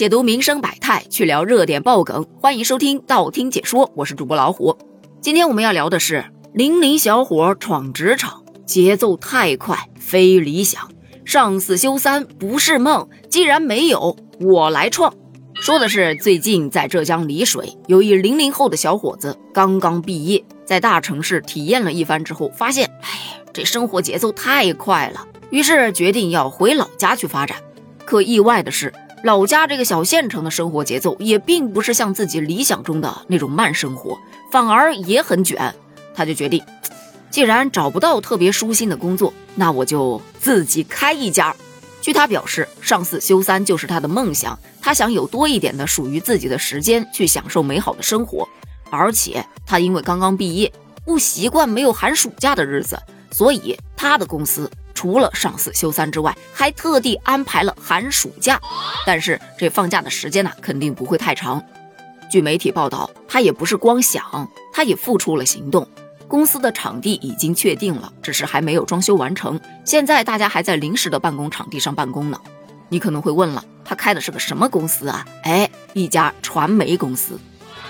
[0.00, 4.74] 解读民生百态，去聊热点爆梗，欢迎收听道听解说，我是主播老虎。
[5.20, 10.90] 今天我们要聊的是零零小伙闯职场，节奏太快，非理想，
[11.26, 15.12] 上四休三不是梦，既然没有，我来创。
[15.56, 25.26] 说的是最近在浙江丽水，有一零零后的小伙子刚刚毕业，在大城市体验了一番之后，发现，哎，这生活节奏太快了。
[25.50, 27.58] 于是决定要回老家去发展，
[28.06, 28.90] 可意外的是，
[29.22, 34.18] 老家这个小县城的生活节奏也并不是像自己理想中的那种慢生活，
[34.50, 35.74] 反而也很卷。
[36.14, 36.62] 他就决定，
[37.30, 41.54] 既然找不到特别舒心的工作，那我就自己开一家。
[42.00, 48.48] 据他表示，上四休三就是他的梦想，他想有多一点的属于自己的时间去享受美好的生活。
[48.88, 50.72] 而且他因为刚刚毕业，
[51.04, 52.98] 不习惯没有寒暑假的日子，
[53.30, 54.70] 所以他的公司。
[55.00, 58.60] 除了上四休三之外，还特地安排了寒暑假，
[59.06, 61.64] 但是这放假的时间呢，肯定不会太长。
[62.30, 65.88] 据媒体报道，他也不是光想，他也付出了行动。
[66.28, 69.58] 公司的场地已经确定了，只是还没有装修完成。
[69.86, 72.38] 现在大家还在临时的办公场地上办公呢。
[72.90, 75.26] 你可能会问了，他开的是个什么公司啊？
[75.44, 77.40] 哎，一家传媒公司。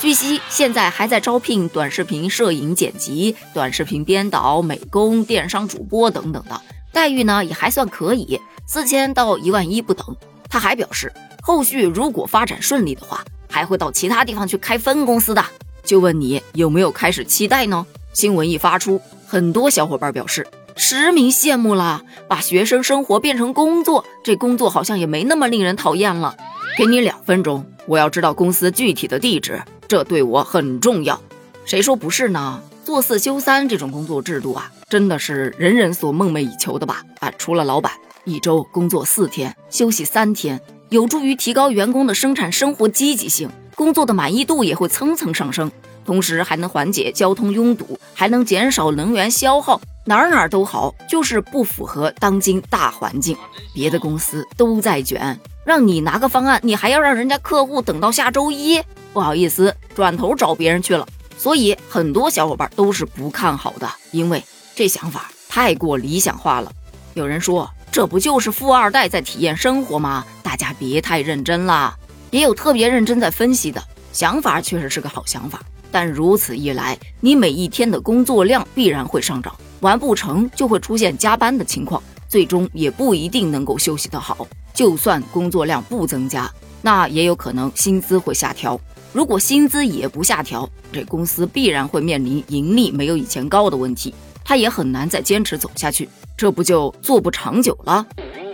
[0.00, 6.60] 据悉，现在还在招聘短视频摄影剪辑、短视频编导、美工、电商主播等等的。
[6.96, 10.16] 待遇呢也还算可以，四千到一万一不等。
[10.48, 15.44] 他还表示，后续如果发展顺利的话，还会到其他地方去开分公司的。
[15.84, 17.84] 就问你有没有开始期待呢？
[18.14, 22.02] 新闻一发出，很多小伙伴表示实名羡慕了。
[22.28, 26.34] 把学生生活变成工作，这工作好像也没那么令人讨厌了。
[26.78, 31.20] 给你两分钟，我要知道公司具体的地址，这对我很重要。
[31.66, 32.62] 谁说不是呢？
[32.86, 34.70] 做四休三这种工作制度啊。
[34.88, 37.02] 真的是人人所梦寐以求的吧？
[37.18, 37.90] 啊，除了老板，
[38.24, 45.68] 一周工作四天，休息三天，有助于提高员工的生产生活积极性，工作的满意度也会蹭蹭上升，
[46.04, 53.36] 同时还能缓解交通拥堵，还能减少能源消耗，哪儿哪儿都好，就是不符合当今大环境。
[53.74, 58.80] 别的公司都在卷，让你拿个方案，你还要让人家客户等到下周一，
[59.12, 61.04] 不好意思，转头找别人去了。
[61.36, 64.42] 所以很多小伙伴都是不看好的，因为。
[64.74, 66.70] 这想法太过理想化了。
[67.14, 70.22] 有人说，这不就是富二代在体验生活吗？
[70.42, 71.96] 大家别太认真了。
[72.30, 73.82] 也有特别认真在分析的
[74.12, 75.62] 想法，确实是个好想法。
[75.90, 84.46] 但如此一来，你每一天的工作量必然会上涨，完不成就会出现加班的情况，最终也不一定能够休息得好。
[84.74, 88.78] 就算工作量不增加，那也有可能薪资会下调。
[89.16, 94.14] 如果薪资也不下调，这公司必然会面临盈利没有以前高的问题。
[94.44, 96.06] 他也很难再坚持走下去，
[96.36, 98.04] 这不就做不长久了？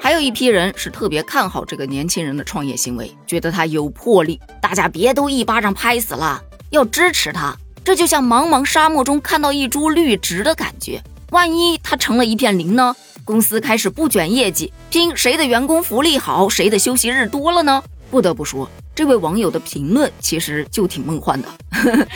[0.00, 4.38] 还有一批人是特别看好这个年轻人的创业行为，觉得他有魄力。
[4.60, 6.40] 大家别都一巴掌拍死了，
[6.70, 7.56] 要支持他。
[7.82, 11.02] 这就像茫茫沙漠中看到一株绿植的感觉。
[11.30, 12.94] 万一他成了一片林呢？
[13.24, 17.82] 公司开始不卷业绩，拼谁的员工福利好，谁的休息日多了呢？
[18.12, 21.48] 不得不说，这位网友的评论其实就挺梦幻的。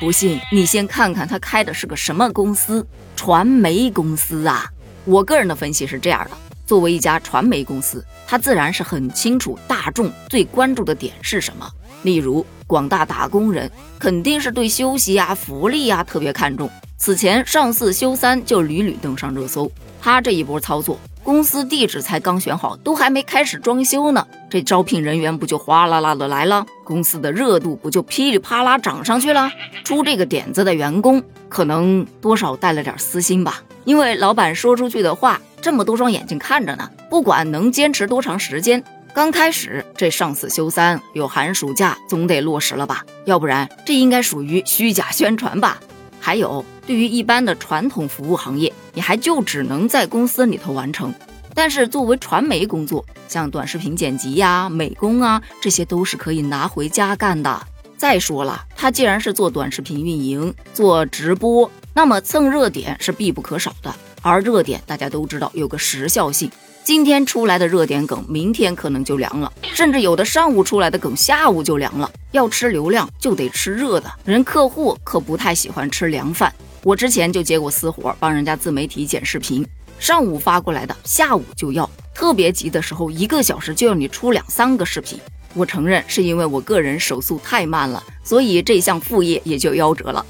[0.00, 2.84] 不信你先看看他开的是个什么公司？
[3.14, 4.68] 传媒公司啊！
[5.04, 11.70] 我个人的分析是这样的：作为一家传媒公司，他自然是很清楚大众最关注的点是什么。
[12.02, 16.68] 例如，广大打工人肯定是对休息呀、福利呀特别看重。
[16.98, 19.70] 此前上四休三就屡屡登上热搜，
[20.02, 20.98] 他这一波操作。
[21.24, 26.66] 公司地址才刚选好，都还没开始装修呢，这招聘人员不就哗啦啦的来了？
[26.84, 29.50] 公司的热度不就噼里啪啦涨上去了？
[29.84, 36.90] 出这个点子的员工可能多少带了点私心吧，因为老板说出去的话，这么多双眼睛看着呢。
[37.08, 43.02] 不管能坚持多长时间，刚开始这上四休三有寒暑假总得落实了吧？
[43.24, 45.80] 要不然这应该属于虚假宣传吧？
[46.24, 51.12] 还有，对于一般的传统服务行业，你还就只能在公司里头完成。
[51.54, 57.60] 但是作为传媒工作，像短视频剪辑呀、美工啊，这些都是可以拿回家干的。
[57.98, 63.94] 再说了，他既然是做短视频运营、做直播，那么蹭热点是必不可少的。
[64.22, 66.50] 而热点大家都知道有个时效性。
[66.84, 72.10] 今天出来的热点梗，明天可能就凉了，甚至有的上午出来的梗，下午就凉了。
[72.32, 76.54] 要吃流量，就得吃热的，人客户可不太喜欢吃凉饭。
[76.82, 79.66] 我之前就接过私活，帮人家自媒体剪视频，
[79.98, 81.88] 上午发过来的，下午就要。
[82.14, 85.18] 特别急的时候，一个小时就要你出两三个视频。
[85.54, 90.24] 我承认是因为我个人手速太慢了，所以这项副业也就夭折了。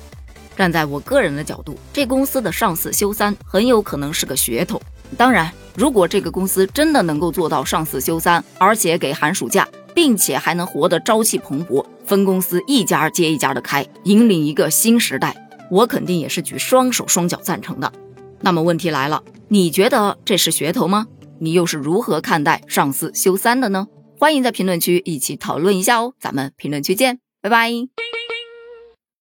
[0.57, 4.81] 站在我个人的角度，这公司的上四休三很有可能是个噱头。
[5.17, 15.35] 当然，如果这个公司真的能够做到上四休三，而且给寒暑假，并且还能活得朝气蓬勃，分公司一家接一家的开，引领一个新时代，
[15.71, 17.93] 我肯定也是举双手双脚赞成的。
[18.41, 21.07] 那么问题来了，你觉得这是噱头吗？
[21.41, 23.89] 你又是如何看待上四休三的呢？
[24.19, 27.73] 欢迎在评论区一起讨论一下哦，咱们评论区见，拜拜。